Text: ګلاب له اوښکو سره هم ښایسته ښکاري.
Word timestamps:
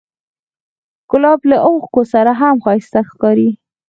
ګلاب 1.09 1.39
له 1.49 1.57
اوښکو 1.67 2.01
سره 2.13 2.31
هم 2.41 2.55
ښایسته 2.63 2.99
ښکاري. 3.09 3.49